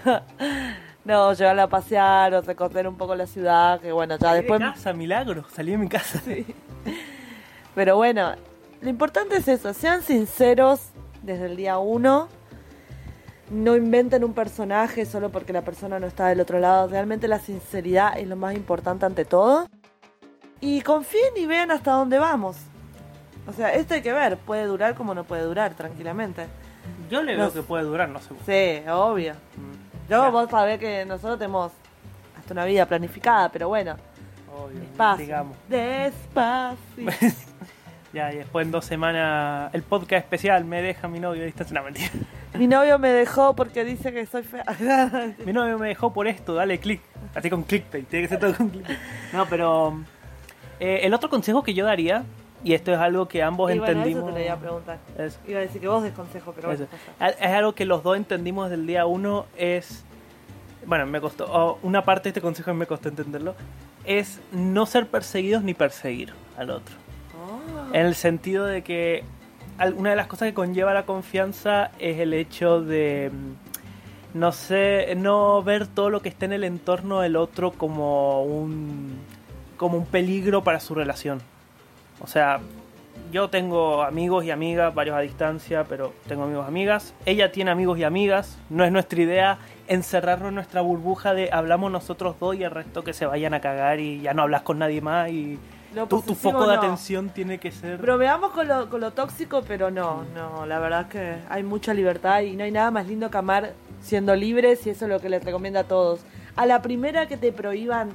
No, 1.05 1.31
llevarla 1.33 1.63
a 1.63 1.69
pasear 1.69 2.33
o 2.33 2.41
recorrer 2.41 2.87
un 2.87 2.97
poco 2.97 3.13
la 3.13 3.27
ciudad, 3.27 3.79
que 3.79 3.91
bueno, 3.91 4.15
ya 4.17 4.29
Salí 4.29 4.39
después... 4.39 4.59
de 4.59 4.65
casa, 4.65 4.93
milagro, 4.93 5.45
salí 5.53 5.71
de 5.73 5.77
mi 5.77 5.89
casa. 5.89 6.21
Pero 7.75 7.97
bueno, 7.97 8.33
lo 8.81 8.89
importante 8.89 9.37
es 9.37 9.47
eso, 9.47 9.75
sean 9.75 10.01
sinceros 10.01 10.91
desde 11.21 11.45
el 11.47 11.55
día 11.55 11.77
uno. 11.79 12.27
No 13.49 13.75
inventen 13.75 14.23
un 14.23 14.33
personaje 14.33 15.05
solo 15.05 15.29
porque 15.29 15.51
la 15.51 15.61
persona 15.61 15.99
no 15.99 16.07
está 16.07 16.27
del 16.27 16.39
otro 16.39 16.59
lado. 16.59 16.87
Realmente 16.87 17.27
la 17.27 17.39
sinceridad 17.39 18.17
es 18.17 18.27
lo 18.27 18.35
más 18.37 18.55
importante 18.55 19.05
ante 19.05 19.25
todo. 19.25 19.67
Y 20.61 20.81
confíen 20.81 21.33
y 21.35 21.45
vean 21.45 21.69
hasta 21.71 21.91
dónde 21.91 22.17
vamos. 22.19 22.57
O 23.47 23.51
sea, 23.53 23.73
esto 23.73 23.93
hay 23.95 24.01
que 24.01 24.13
ver. 24.13 24.37
Puede 24.37 24.65
durar 24.65 24.95
como 24.95 25.13
no 25.13 25.23
puede 25.25 25.41
durar, 25.43 25.73
tranquilamente. 25.73 26.45
Yo 27.09 27.21
le 27.23 27.35
veo 27.35 27.51
que 27.51 27.61
puede 27.61 27.83
durar, 27.83 28.07
no 28.07 28.19
sé. 28.19 28.29
Sí, 28.83 28.89
obvio. 28.89 29.33
Mm, 29.33 30.09
Yo, 30.09 30.23
Ya. 30.23 30.29
vos 30.29 30.49
sabés 30.49 30.79
que 30.79 31.05
nosotros 31.05 31.37
tenemos 31.39 31.71
hasta 32.39 32.53
una 32.53 32.63
vida 32.65 32.85
planificada, 32.85 33.49
pero 33.49 33.67
bueno, 33.67 33.95
Obvio, 34.55 34.79
despacio. 34.79 35.25
digamos. 35.25 35.57
Despacio. 35.67 37.05
Ya, 38.13 38.31
y 38.33 38.37
después 38.37 38.65
en 38.65 38.71
dos 38.71 38.83
semanas 38.85 39.73
el 39.73 39.83
podcast 39.83 40.23
especial 40.25 40.65
me 40.65 40.81
deja 40.81 41.07
mi 41.07 41.19
novio 41.19 41.45
distancia. 41.45 41.73
No, 41.79 41.83
mentira. 41.85 42.09
Mi 42.53 42.67
novio 42.67 42.99
me 42.99 43.07
dejó 43.07 43.55
porque 43.55 43.85
dice 43.85 44.11
que 44.11 44.25
soy 44.25 44.43
fea. 44.43 44.65
Mi 45.45 45.53
novio 45.53 45.79
me 45.79 45.87
dejó 45.87 46.11
por 46.11 46.27
esto, 46.27 46.53
dale 46.53 46.79
clic. 46.79 46.99
Así 47.33 47.49
con 47.49 47.63
clickbait, 47.63 48.05
tiene 48.09 48.23
que 48.27 48.29
ser 48.29 48.39
todo 48.41 48.53
con 48.53 48.67
clickbait. 48.69 48.99
No, 49.31 49.45
pero 49.45 50.01
eh, 50.81 50.99
el 51.03 51.13
otro 51.13 51.29
consejo 51.29 51.63
que 51.63 51.73
yo 51.73 51.85
daría, 51.85 52.25
y 52.61 52.73
esto 52.73 52.91
es 52.91 52.97
algo 52.99 53.29
que 53.29 53.41
ambos 53.41 53.71
Y 53.73 53.79
bueno, 53.79 53.93
entendimos. 53.93 54.23
eso 54.25 54.33
te 54.33 54.39
lo 54.39 54.45
iba 54.45 54.53
a 54.53 54.59
preguntar. 54.59 54.97
es- 55.17 55.39
Iba 55.47 55.59
a 55.59 55.61
decir 55.61 55.79
que 55.79 55.87
vos 55.87 56.03
desconsejo, 56.03 56.51
pero 56.51 56.67
bueno. 56.67 56.83
Eso. 56.83 56.93
ya 57.21 57.27
Es 57.29 57.51
algo 57.53 57.73
que 57.73 57.85
los 57.85 58.03
dos 58.03 58.17
entendimos 58.17 58.69
del 58.69 58.85
día 58.85 59.05
uno 59.05 59.45
es... 59.57 60.03
Bueno, 60.85 61.05
me 61.05 61.21
costó... 61.21 61.45
oh, 61.49 61.79
una 61.83 62.03
parte 62.03 62.23
de 62.23 62.29
este 62.31 62.41
consejo 62.41 62.73
me 62.73 62.85
costó 62.85 63.07
entenderlo. 63.07 63.55
Es 64.03 64.41
no 64.51 64.85
ser 64.85 65.07
perseguidos 65.07 65.63
ni 65.63 65.73
perseguir 65.73 66.33
al 66.57 66.71
otro. 66.71 66.95
En 67.93 68.05
el 68.05 68.15
sentido 68.15 68.65
de 68.65 68.83
que 68.83 69.23
una 69.95 70.11
de 70.11 70.15
las 70.15 70.27
cosas 70.27 70.47
que 70.47 70.53
conlleva 70.53 70.93
la 70.93 71.05
confianza 71.05 71.91
es 71.99 72.19
el 72.19 72.33
hecho 72.33 72.81
de... 72.81 73.31
mm, 73.33 74.37
No 74.39 74.51
sé, 74.51 75.13
no 75.17 75.61
ver 75.63 75.87
todo 75.87 76.09
lo 76.09 76.21
que 76.21 76.29
está 76.29 76.45
en 76.45 76.53
el 76.53 76.63
entorno 76.63 77.19
del 77.21 77.35
otro 77.35 77.71
como 77.71 78.43
un... 78.43 79.19
como 79.77 79.97
un 79.97 80.05
peligro 80.05 80.63
para 80.63 80.79
su 80.79 80.95
relación. 80.95 81.41
O 82.21 82.27
sea, 82.27 82.59
yo 83.31 83.49
tengo 83.49 84.03
amigos 84.03 84.45
y 84.45 84.51
amigas, 84.51 84.93
varios 84.93 85.17
a 85.17 85.19
distancia, 85.19 85.83
pero 85.83 86.13
tengo 86.27 86.43
amigos 86.43 86.65
y 86.65 86.69
amigas. 86.69 87.13
Ella 87.25 87.51
tiene 87.51 87.71
amigos 87.71 87.97
y 87.99 88.03
amigas. 88.03 88.57
No 88.69 88.85
es 88.85 88.91
nuestra 88.91 89.21
idea 89.21 89.57
encerrarnos 89.87 90.49
en 90.49 90.55
nuestra 90.55 90.81
burbuja 90.81 91.33
de 91.33 91.49
hablamos 91.51 91.91
nosotros 91.91 92.35
dos 92.39 92.55
y 92.55 92.63
el 92.63 92.71
resto 92.71 93.03
que 93.03 93.13
se 93.13 93.25
vayan 93.25 93.53
a 93.53 93.59
cagar 93.59 93.99
y 93.99 94.21
ya 94.21 94.33
no 94.33 94.43
hablas 94.43 94.61
con 94.61 94.79
nadie 94.79 95.01
más 95.01 95.29
y 95.29 95.59
Lo 95.93 96.07
tu, 96.07 96.21
foco 96.21 96.67
de 96.67 96.75
no. 96.75 96.81
atención 96.81 97.29
tiene 97.29 97.59
que 97.59 97.71
ser... 97.71 97.97
Bromeamos 97.97 98.51
con 98.51 98.67
lo, 98.67 98.89
con 98.89 99.01
lo 99.01 99.11
tóxico, 99.11 99.61
pero 99.67 99.91
no, 99.91 100.23
no, 100.33 100.65
la 100.65 100.79
verdad 100.79 101.01
es 101.01 101.07
que 101.07 101.35
hay 101.49 101.63
mucha 101.63 101.93
libertad 101.93 102.41
y 102.41 102.55
no 102.55 102.63
hay 102.63 102.71
nada 102.71 102.91
más 102.91 103.07
lindo 103.07 103.29
que 103.29 103.37
amar 103.37 103.73
siendo 104.01 104.35
libres 104.35 104.87
y 104.87 104.91
eso 104.91 105.05
es 105.05 105.11
lo 105.11 105.19
que 105.19 105.27
les 105.27 105.43
recomiendo 105.43 105.79
a 105.79 105.83
todos. 105.83 106.21
A 106.55 106.65
la 106.65 106.81
primera 106.81 107.27
que 107.27 107.35
te 107.35 107.51
prohíban 107.51 108.11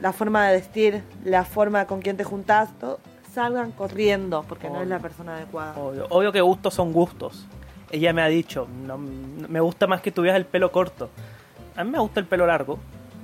la 0.00 0.12
forma 0.12 0.46
de 0.48 0.56
vestir, 0.56 1.02
la 1.24 1.44
forma 1.44 1.86
con 1.86 2.00
quien 2.00 2.16
te 2.16 2.24
juntás, 2.24 2.70
todo, 2.78 3.00
salgan 3.32 3.72
corriendo 3.72 4.44
porque 4.48 4.70
no 4.70 4.80
es 4.80 4.88
la 4.88 5.00
persona 5.00 5.36
adecuada. 5.36 5.76
Obvio, 5.76 6.06
obvio 6.10 6.32
que 6.32 6.40
gustos 6.40 6.74
son 6.74 6.92
gustos. 6.92 7.46
Ella 7.90 8.12
me 8.12 8.22
ha 8.22 8.28
dicho, 8.28 8.68
no, 8.86 8.98
me 8.98 9.60
gusta 9.60 9.86
más 9.86 10.00
que 10.00 10.12
tuvieras 10.12 10.38
el 10.38 10.46
pelo 10.46 10.70
corto. 10.70 11.10
A 11.74 11.84
mí 11.84 11.90
me 11.90 11.98
gusta 11.98 12.20
el 12.20 12.26
pelo 12.26 12.46
largo. 12.46 12.78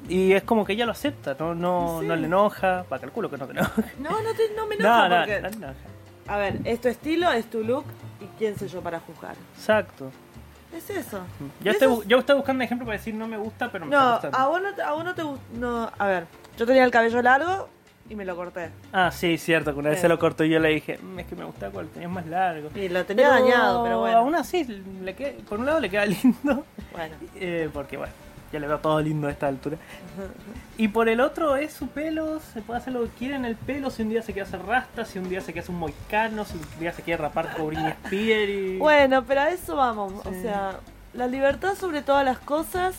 Y 0.08 0.32
es 0.32 0.42
como 0.42 0.64
que 0.64 0.74
ella 0.74 0.84
lo 0.86 0.92
acepta, 0.92 1.34
no, 1.38 1.54
no, 1.54 1.98
Sí. 2.00 2.06
no 2.06 2.16
le 2.16 2.26
enoja. 2.26 2.84
Para 2.88 3.00
calculo 3.00 3.30
que 3.30 3.38
no 3.38 3.46
te 3.46 3.52
enoja. 3.52 3.72
No, 3.98 4.10
no, 4.22 4.34
te, 4.34 4.54
no 4.54 4.66
me 4.66 4.76
No, 4.78 4.84
enoja 4.84 5.08
no, 5.08 5.16
porque... 5.18 5.40
no 5.40 5.50
te 5.50 5.56
enoja. 5.56 5.74
A 6.26 6.36
ver, 6.38 6.60
es 6.64 6.80
tu 6.80 6.88
estilo, 6.88 7.30
es 7.32 7.50
tu 7.50 7.62
look 7.64 7.84
y 8.20 8.26
quién 8.38 8.58
soy 8.58 8.68
yo 8.68 8.80
para 8.80 9.00
juzgar. 9.00 9.34
Exacto. 9.56 10.10
Es 10.74 10.90
eso. 10.90 11.20
Yo 11.60 11.70
estoy, 11.70 11.92
es- 12.00 12.06
yo 12.08 12.18
estoy 12.18 12.36
buscando 12.36 12.64
ejemplo 12.64 12.84
para 12.86 12.98
decir 12.98 13.14
no 13.14 13.28
me 13.28 13.36
gusta, 13.36 13.70
pero 13.70 13.84
me 13.86 13.90
No, 13.92 14.14
está 14.16 14.28
gustando. 14.28 14.38
a 14.38 14.48
vos 14.48 14.62
no, 14.76 14.84
a 14.84 14.92
vos 14.92 15.04
no 15.04 15.14
te 15.14 15.22
gust- 15.22 15.38
no, 15.54 15.90
A 15.98 16.06
ver, 16.06 16.26
yo 16.58 16.66
tenía 16.66 16.82
el 16.84 16.90
cabello 16.90 17.22
largo 17.22 17.68
y 18.08 18.14
me 18.16 18.24
lo 18.24 18.34
corté. 18.36 18.70
Ah, 18.92 19.10
sí, 19.12 19.38
cierto, 19.38 19.72
que 19.72 19.78
una 19.78 19.90
vez 19.90 19.98
Sí. 19.98 20.02
se 20.02 20.08
lo 20.08 20.18
cortó 20.18 20.44
y 20.44 20.50
yo 20.50 20.58
le 20.58 20.70
dije, 20.70 20.98
"Mm, 20.98 21.18
es 21.20 21.26
que 21.26 21.36
me 21.36 21.44
gustaba 21.44 21.72
cuando 21.72 21.92
tenías 21.92 22.10
más 22.10 22.26
largo. 22.26 22.70
Y 22.74 22.88
lo 22.88 23.04
tenía 23.04 23.28
dañado, 23.28 23.82
pero 23.84 24.00
bueno. 24.00 24.18
Aún 24.18 24.34
así, 24.34 24.64
le 24.64 25.14
queda- 25.14 25.32
por 25.48 25.60
un 25.60 25.66
lado 25.66 25.78
le 25.80 25.88
queda 25.90 26.04
lindo, 26.06 26.64
Bueno. 26.92 27.14
eh, 27.36 27.70
porque 27.72 27.96
bueno, 27.96 28.12
ya 28.54 28.60
le 28.60 28.66
veo 28.68 28.78
todo 28.78 29.00
lindo 29.00 29.26
a 29.26 29.30
esta 29.30 29.48
altura. 29.48 29.76
Y 30.78 30.88
por 30.88 31.08
el 31.08 31.20
otro 31.20 31.56
es 31.56 31.72
su 31.72 31.88
pelo, 31.88 32.40
se 32.52 32.62
puede 32.62 32.78
hacer 32.80 32.92
lo 32.92 33.02
que 33.02 33.08
quiera 33.10 33.36
en 33.36 33.44
el 33.44 33.56
pelo, 33.56 33.90
si 33.90 34.02
un 34.02 34.08
día 34.08 34.22
se 34.22 34.32
quiere 34.32 34.48
hacer 34.48 34.62
rasta, 34.64 35.04
si 35.04 35.18
un 35.18 35.28
día 35.28 35.40
se 35.40 35.46
quiere 35.46 35.60
hacer 35.60 35.74
un 35.74 35.80
moicano, 35.80 36.44
si 36.44 36.56
un 36.56 36.62
día 36.80 36.92
se 36.92 37.02
quiere 37.02 37.20
rapar 37.22 37.54
con 37.56 37.66
Britney 37.68 37.92
Spears 38.04 38.50
y... 38.50 38.78
Bueno, 38.78 39.24
pero 39.24 39.40
a 39.42 39.50
eso 39.50 39.76
vamos. 39.76 40.14
O 40.24 40.32
sea, 40.42 40.80
la 41.12 41.26
libertad 41.26 41.74
sobre 41.74 42.02
todas 42.02 42.24
las 42.24 42.38
cosas 42.38 42.96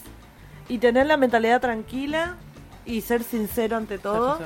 y 0.69 0.77
tener 0.77 1.05
la 1.05 1.17
mentalidad 1.17 1.62
tranquila 1.62 2.35
y 2.85 3.01
ser 3.01 3.24
sincero 3.24 3.77
ante 3.77 3.97
todo 3.97 4.38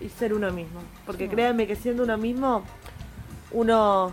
y 0.00 0.08
ser 0.08 0.34
uno 0.34 0.50
mismo. 0.52 0.80
Porque 1.06 1.24
Sí. 1.24 1.30
créanme 1.30 1.66
que 1.66 1.76
siendo 1.76 2.02
uno 2.04 2.16
mismo, 2.18 2.62
uno 3.52 4.12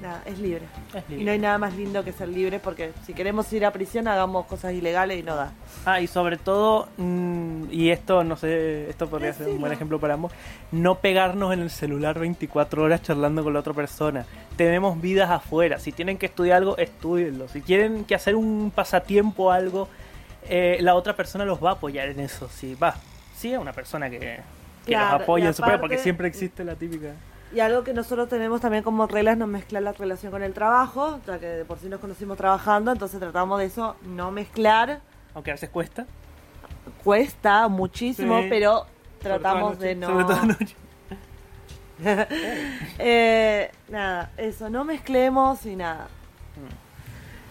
nada, 0.00 0.22
es 0.26 0.38
libre. 0.38 0.62
Es 0.94 1.04
Y 1.08 1.24
no 1.24 1.30
hay 1.32 1.38
nada 1.38 1.58
más 1.58 1.74
lindo 1.74 2.04
que 2.04 2.12
ser 2.12 2.28
libre 2.28 2.58
porque 2.58 2.92
si 3.04 3.14
queremos 3.14 3.52
ir 3.52 3.64
a 3.64 3.72
prisión 3.72 4.08
hagamos 4.08 4.46
cosas 4.46 4.72
ilegales 4.72 5.18
y 5.18 5.22
no 5.22 5.36
da. 5.36 5.52
Ah, 5.84 6.00
y 6.00 6.06
sobre 6.06 6.36
todo, 6.36 6.88
mm, 6.96 7.64
y 7.70 7.90
esto 7.90 8.24
no 8.24 8.36
sé, 8.36 8.88
esto 8.90 9.08
podría 9.08 9.32
ser 9.32 9.48
un 9.48 9.60
buen 9.60 9.72
ejemplo 9.72 9.98
para 9.98 10.14
ambos, 10.14 10.32
no 10.72 10.96
pegarnos 10.96 11.52
en 11.52 11.60
el 11.60 11.70
celular 11.70 12.18
24 12.18 12.82
horas 12.82 13.02
charlando 13.02 13.42
con 13.44 13.52
la 13.52 13.60
otra 13.60 13.74
persona. 13.74 14.26
Tenemos 14.56 15.00
vidas 15.00 15.30
afuera, 15.30 15.78
si 15.78 15.92
tienen 15.92 16.18
que 16.18 16.26
estudiar 16.26 16.58
algo, 16.58 16.76
estudienlo. 16.76 17.48
Si 17.48 17.60
quieren 17.60 18.04
que 18.04 18.14
hacer 18.14 18.36
un 18.36 18.72
pasatiempo 18.74 19.44
o 19.44 19.50
algo, 19.50 19.88
eh, 20.48 20.78
la 20.80 20.94
otra 20.94 21.14
persona 21.14 21.44
los 21.44 21.62
va 21.62 21.70
a 21.70 21.72
apoyar 21.74 22.08
en 22.08 22.20
eso. 22.20 22.48
Si 22.48 22.74
va, 22.74 22.94
sí 23.36 23.52
es 23.52 23.58
una 23.58 23.72
persona 23.72 24.10
que, 24.10 24.18
que 24.18 24.40
Claro, 24.86 25.12
los 25.12 25.22
apoya 25.22 25.46
en 25.48 25.54
su 25.54 25.62
porque 25.80 25.98
siempre 25.98 26.28
existe 26.28 26.64
la 26.64 26.74
típica. 26.74 27.14
Y 27.52 27.60
algo 27.60 27.82
que 27.82 27.92
nosotros 27.92 28.28
tenemos 28.28 28.60
también 28.60 28.84
como 28.84 29.06
reglas 29.08 29.36
no 29.36 29.46
mezclar 29.46 29.82
la 29.82 29.92
relación 29.92 30.30
con 30.30 30.42
el 30.42 30.52
trabajo, 30.54 31.18
ya 31.26 31.38
que 31.40 31.46
de 31.46 31.64
por 31.64 31.78
sí 31.78 31.88
nos 31.88 31.98
conocimos 32.00 32.36
trabajando, 32.36 32.92
entonces 32.92 33.18
tratamos 33.18 33.58
de 33.58 33.64
eso, 33.66 33.96
no 34.04 34.30
mezclar. 34.30 35.00
Aunque 35.34 35.50
a 35.50 35.54
veces 35.54 35.68
cuesta. 35.70 36.06
Cuesta 37.02 37.66
muchísimo, 37.68 38.40
Sí. 38.42 38.46
pero 38.48 38.86
tratamos 39.20 39.78
de 39.80 39.94
no... 39.96 40.06
Sobre 40.08 40.24
todo 40.24 40.34
anoche. 40.36 40.76
Eh, 42.98 43.70
nada, 43.88 44.30
eso, 44.38 44.70
no 44.70 44.84
mezclemos 44.84 45.66
y 45.66 45.76
nada. 45.76 46.08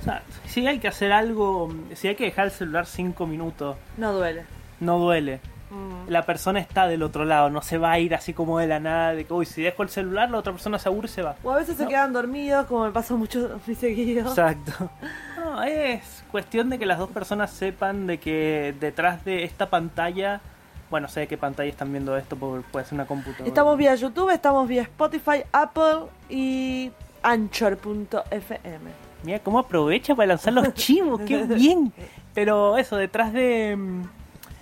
O 0.01 0.03
sea, 0.03 0.23
si 0.47 0.65
hay 0.65 0.79
que 0.79 0.87
hacer 0.87 1.11
algo, 1.11 1.71
si 1.93 2.07
hay 2.07 2.15
que 2.15 2.23
dejar 2.25 2.45
el 2.45 2.51
celular 2.51 2.85
5 2.87 3.27
minutos, 3.27 3.77
No 3.97 4.13
duele. 4.13 4.45
no 4.79 4.97
duele. 4.97 5.39
Mm. 5.69 6.09
la 6.09 6.23
persona 6.23 6.59
está 6.59 6.87
del 6.87 7.03
otro 7.03 7.25
lado, 7.25 7.49
no 7.49 7.61
se 7.61 7.77
va 7.77 7.91
a 7.91 7.99
ir 7.99 8.15
así 8.15 8.33
como 8.33 8.57
de 8.57 8.65
la 8.67 8.79
nada, 8.79 9.13
de 9.13 9.25
que, 9.25 9.33
uy, 9.33 9.45
si 9.45 9.61
dejo 9.61 9.83
el 9.83 9.89
celular, 9.89 10.29
la 10.31 10.39
otra 10.39 10.51
persona 10.51 10.79
se 10.79 10.89
aburre 10.89 11.07
y 11.07 11.11
se 11.11 11.21
va. 11.21 11.35
O 11.43 11.51
a 11.51 11.57
veces 11.57 11.77
se 11.77 11.87
quedan 11.87 12.11
dormidos, 12.11 12.65
como 12.65 12.85
me 12.85 12.91
pasa 12.91 13.15
mucho 13.15 13.59
muy 13.67 13.75
seguido. 13.75 14.29
Exacto. 14.29 14.89
No, 15.37 15.61
es 15.63 16.23
cuestión 16.31 16.69
de 16.69 16.79
que 16.79 16.85
las 16.85 16.97
dos 16.97 17.09
personas 17.09 17.51
sepan 17.51 18.07
de 18.07 18.19
que 18.19 18.73
detrás 18.79 19.23
de 19.25 19.43
esta 19.43 19.69
pantalla, 19.69 20.41
bueno, 20.89 21.07
sé 21.07 21.21
de 21.21 21.27
qué 21.27 21.37
pantalla 21.37 21.69
están 21.69 21.91
viendo 21.91 22.17
esto, 22.17 22.35
porque 22.35 22.65
puede 22.71 22.85
ser 22.85 22.95
una 22.95 23.05
computadora. 23.05 23.47
Estamos 23.47 23.77
vía 23.77 23.93
YouTube, 23.95 24.31
estamos 24.31 24.67
vía 24.67 24.81
Spotify, 24.83 25.43
Apple 25.51 26.07
y 26.29 26.91
Anchor.fm. 27.21 28.91
Mira 29.23 29.39
cómo 29.39 29.59
aprovecha 29.59 30.15
para 30.15 30.27
lanzar 30.27 30.53
los 30.53 30.73
chivos, 30.73 31.21
qué 31.21 31.43
bien. 31.43 31.93
Pero 32.33 32.77
eso, 32.77 32.95
detrás 32.95 33.33
de, 33.33 33.75
mm, 33.75 34.03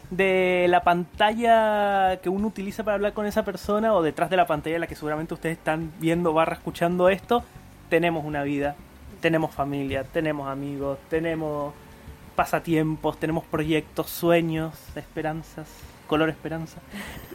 de 0.10 0.68
la 0.70 0.84
pantalla 0.84 2.18
que 2.22 2.30
uno 2.30 2.48
utiliza 2.48 2.84
para 2.84 2.96
hablar 2.96 3.14
con 3.14 3.26
esa 3.26 3.44
persona 3.44 3.94
o 3.94 4.02
detrás 4.02 4.30
de 4.30 4.38
la 4.38 4.48
pantalla 4.48 4.76
en 4.76 4.82
la 4.82 4.88
que 4.88 4.96
seguramente 4.96 5.34
ustedes 5.34 5.58
están 5.58 5.92
viendo 6.00 6.34
barra 6.34 6.56
escuchando 6.56 7.10
esto, 7.10 7.44
tenemos 7.90 8.26
una 8.26 8.44
vida, 8.44 8.76
tenemos 9.20 9.54
familia, 9.54 10.04
tenemos 10.04 10.48
amigos, 10.48 10.98
tenemos 11.10 11.74
pasatiempos, 12.36 13.20
tenemos 13.20 13.44
proyectos, 13.46 14.10
sueños, 14.10 14.74
esperanzas, 14.96 15.68
color 16.08 16.30
esperanza. 16.30 16.80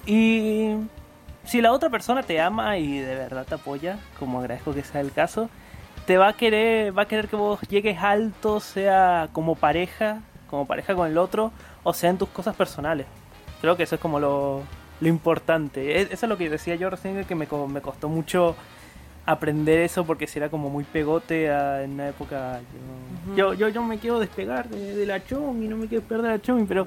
Y 0.07 0.77
si 1.45 1.61
la 1.61 1.73
otra 1.73 1.91
persona 1.91 2.23
te 2.23 2.41
ama 2.41 2.79
y 2.79 2.99
de 2.99 3.15
verdad 3.17 3.45
te 3.47 3.57
apoya, 3.57 3.99
como 4.19 4.41
agradezco 4.41 4.73
que 4.73 4.83
sea 4.83 5.01
el 5.01 5.13
caso, 5.13 5.51
te 6.07 6.17
va 6.17 6.29
a 6.29 6.33
querer, 6.33 6.97
va 6.97 7.03
a 7.03 7.09
querer 7.09 7.29
que 7.29 7.37
vos 7.37 7.61
llegues 7.69 7.99
alto, 7.99 8.61
sea 8.61 9.29
como 9.33 9.57
pareja, 9.57 10.21
como 10.49 10.67
pareja 10.67 10.95
con 10.95 11.11
el 11.11 11.19
otro, 11.19 11.53
o 11.85 11.93
sea 11.93 12.11
en 12.11 12.19
tus 12.19 12.29
cosas 12.29 12.55
personales. 12.57 13.07
Creo 13.61 13.77
que 13.77 13.83
eso 13.85 13.95
es 13.95 14.01
como 14.01 14.19
lo, 14.21 14.63
lo 15.01 15.09
importante. 15.09 15.99
E- 16.01 16.09
Eso 16.11 16.27
es 16.27 16.29
lo 16.29 16.37
que 16.37 16.49
decía 16.51 16.75
yo 16.75 16.91
recién, 16.91 17.25
que 17.25 17.35
me, 17.35 17.47
me 17.69 17.81
costó 17.81 18.09
mucho 18.09 18.57
aprender 19.25 19.79
eso 19.81 20.05
porque 20.05 20.27
si 20.27 20.39
era 20.41 20.49
como 20.51 20.69
muy 20.69 20.85
pegote 20.85 21.51
a- 21.51 21.83
en 21.85 21.93
una 21.93 22.09
época. 22.09 22.61
Yo, 23.37 23.53
yo, 23.55 23.55
yo, 23.55 23.69
yo 23.69 23.83
me 23.85 23.99
quiero 23.99 24.19
despegar 24.19 24.69
de, 24.69 24.97
de 24.97 25.07
la 25.07 25.25
chomi, 25.25 25.69
no 25.69 25.77
me 25.77 25.87
quiero 25.87 26.05
perder 26.05 26.33
la 26.33 26.43
chomi, 26.43 26.65
pero 26.65 26.87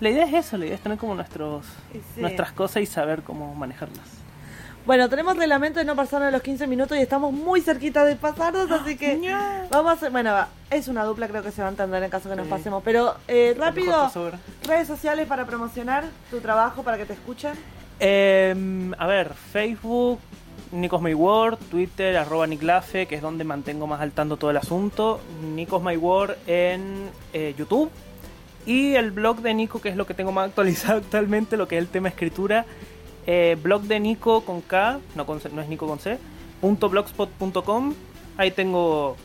la 0.00 0.10
idea 0.10 0.24
es 0.24 0.32
eso, 0.46 0.56
la 0.56 0.64
idea 0.66 0.74
es 0.76 0.80
tener 0.80 0.98
como 0.98 1.14
nuestros, 1.14 1.66
sí. 2.14 2.20
nuestras 2.20 2.52
cosas 2.52 2.82
y 2.82 2.86
saber 2.86 3.22
cómo 3.22 3.54
manejarlas. 3.54 4.08
Bueno, 4.84 5.08
tenemos 5.08 5.36
reglamento 5.36 5.78
de 5.78 5.84
no 5.84 5.94
pasarnos 5.94 6.32
los 6.32 6.42
15 6.42 6.66
minutos 6.66 6.98
y 6.98 7.00
estamos 7.00 7.32
muy 7.32 7.60
cerquita 7.60 8.04
de 8.04 8.16
pasarnos, 8.16 8.68
así 8.70 8.96
que 8.96 9.16
vamos 9.70 9.92
a 9.92 9.94
hacer... 9.94 10.10
Bueno, 10.10 10.32
va, 10.32 10.48
es 10.70 10.88
una 10.88 11.04
dupla, 11.04 11.28
creo 11.28 11.42
que 11.42 11.52
se 11.52 11.62
va 11.62 11.68
a 11.68 11.70
entender 11.70 12.02
en 12.02 12.10
caso 12.10 12.28
que 12.28 12.34
nos 12.34 12.48
pasemos. 12.48 12.82
Pero 12.84 13.14
eh, 13.28 13.54
rápido, 13.56 14.10
redes 14.66 14.88
sociales 14.88 15.28
para 15.28 15.46
promocionar 15.46 16.04
tu 16.30 16.40
trabajo, 16.40 16.82
para 16.82 16.96
que 16.98 17.06
te 17.06 17.12
escuchen. 17.12 17.52
Em, 18.00 18.92
a 18.98 19.06
ver, 19.06 19.32
Facebook, 19.52 20.18
Nicos 20.72 21.00
My 21.00 21.14
World, 21.14 21.58
Twitter, 21.70 22.16
arroba 22.16 22.48
Niclafe, 22.48 23.06
que 23.06 23.14
es 23.14 23.22
donde 23.22 23.44
mantengo 23.44 23.86
más 23.86 24.00
al 24.00 24.10
tanto 24.10 24.36
todo 24.36 24.50
el 24.50 24.56
asunto. 24.56 25.20
Nicos 25.54 25.80
My 25.80 25.96
World 25.96 26.36
en 26.48 27.08
eh, 27.32 27.54
YouTube. 27.56 27.88
Y 28.66 28.94
el 28.94 29.12
blog 29.12 29.42
de 29.42 29.54
Nico, 29.54 29.80
que 29.80 29.90
es 29.90 29.96
lo 29.96 30.06
que 30.06 30.14
tengo 30.14 30.32
más 30.32 30.48
actualizado 30.48 30.98
actualmente, 31.04 31.56
lo 31.56 31.68
que 31.68 31.76
es 31.76 31.82
el 31.82 31.88
tema 31.88 32.08
escritura. 32.08 32.66
Eh, 33.26 33.56
blog 33.62 33.82
de 33.82 34.00
Nico 34.00 34.44
con 34.44 34.60
K, 34.60 34.98
no, 35.14 35.26
con 35.26 35.40
C- 35.40 35.50
no 35.52 35.62
es 35.62 35.68
Nico 35.68 35.86
con 35.86 35.98
C, 35.98 36.18
punto 36.60 36.88
blogspot.com. 36.88 37.94
Ahí 38.36 38.50
tengo 38.50 39.16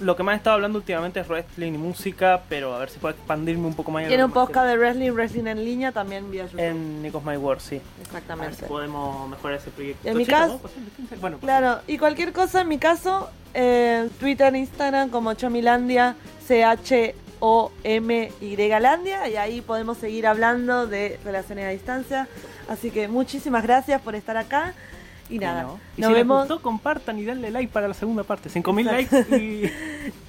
lo 0.00 0.16
que 0.16 0.24
más 0.24 0.34
he 0.34 0.36
estado 0.38 0.54
hablando 0.54 0.78
últimamente 0.80 1.20
es 1.20 1.28
wrestling 1.28 1.74
y 1.74 1.78
música, 1.78 2.42
pero 2.48 2.74
a 2.74 2.80
ver 2.80 2.90
si 2.90 2.98
puedo 2.98 3.14
expandirme 3.14 3.68
un 3.68 3.74
poco 3.74 3.92
más. 3.92 4.02
en 4.02 4.08
Tiene 4.08 4.24
un 4.24 4.32
podcast 4.32 4.66
de 4.66 4.76
wrestling, 4.76 5.12
wrestling 5.12 5.46
en 5.46 5.64
línea, 5.64 5.92
también 5.92 6.28
vía 6.32 6.46
YouTube. 6.46 6.58
En 6.60 7.00
Nicos 7.00 7.22
My 7.24 7.36
World, 7.36 7.60
sí. 7.60 7.76
A 7.76 7.78
ver 7.78 7.84
si 7.94 8.02
Exactamente. 8.02 8.66
podemos 8.66 9.28
mejorar 9.30 9.58
ese 9.58 9.70
proyecto. 9.70 10.08
En 10.08 10.16
mi 10.16 10.24
Chico, 10.24 10.36
caso- 10.36 10.60
¿no? 11.12 11.16
Bueno, 11.20 11.38
Claro, 11.38 11.78
y 11.86 11.96
cualquier 11.98 12.32
cosa, 12.32 12.62
en 12.62 12.68
mi 12.68 12.78
caso, 12.78 13.30
eh, 13.54 14.08
Twitter, 14.18 14.52
Instagram, 14.56 15.10
como 15.10 15.32
Chomilandia, 15.34 16.16
C-H-O-M-Y 16.44 17.14
Landia, 18.80 19.28
y 19.28 19.36
ahí 19.36 19.60
podemos 19.60 19.98
seguir 19.98 20.26
hablando 20.26 20.86
de 20.86 21.18
relaciones 21.24 21.66
a 21.66 21.70
distancia. 21.70 22.28
Así 22.68 22.90
que 22.90 23.08
muchísimas 23.08 23.62
gracias 23.62 24.00
por 24.00 24.14
estar 24.14 24.36
acá. 24.36 24.74
Y 25.28 25.38
¿cómo 25.38 25.50
nada, 25.50 25.62
no? 25.62 25.80
Y 25.96 26.00
nos 26.02 26.08
si 26.08 26.14
vemos. 26.14 26.40
les 26.40 26.48
gustó, 26.48 26.62
compartan 26.62 27.18
y 27.18 27.24
denle 27.24 27.50
like 27.50 27.72
para 27.72 27.88
la 27.88 27.94
segunda 27.94 28.24
parte. 28.24 28.48
5000 28.48 28.88
Exacto. 28.88 29.16
likes 29.30 29.36
y. 29.36 29.72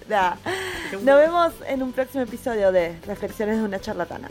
Nos 1.03 1.03
vemos 1.03 1.53
en 1.67 1.81
un 1.81 1.91
próximo 1.91 2.23
episodio 2.23 2.71
de 2.71 2.95
Reflexiones 3.07 3.57
de 3.57 3.63
una 3.63 3.79
charlatana. 3.79 4.29